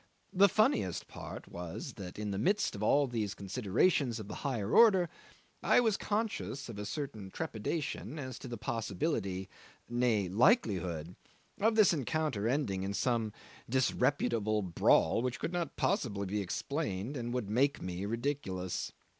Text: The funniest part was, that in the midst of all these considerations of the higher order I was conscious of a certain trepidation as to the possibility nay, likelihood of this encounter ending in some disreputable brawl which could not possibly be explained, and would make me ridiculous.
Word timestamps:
The 0.33 0.49
funniest 0.49 1.07
part 1.07 1.47
was, 1.47 1.93
that 1.93 2.17
in 2.17 2.31
the 2.31 2.39
midst 2.39 2.73
of 2.73 2.81
all 2.81 3.05
these 3.05 3.35
considerations 3.35 4.19
of 4.19 4.27
the 4.27 4.33
higher 4.41 4.71
order 4.75 5.09
I 5.61 5.79
was 5.79 5.95
conscious 5.95 6.67
of 6.69 6.79
a 6.79 6.87
certain 6.87 7.29
trepidation 7.29 8.17
as 8.17 8.39
to 8.39 8.47
the 8.47 8.57
possibility 8.57 9.47
nay, 9.87 10.27
likelihood 10.27 11.15
of 11.59 11.75
this 11.75 11.93
encounter 11.93 12.47
ending 12.47 12.81
in 12.81 12.95
some 12.95 13.31
disreputable 13.69 14.63
brawl 14.63 15.21
which 15.21 15.39
could 15.39 15.53
not 15.53 15.75
possibly 15.75 16.25
be 16.25 16.41
explained, 16.41 17.15
and 17.15 17.31
would 17.31 17.47
make 17.47 17.79
me 17.79 18.03
ridiculous. 18.07 18.93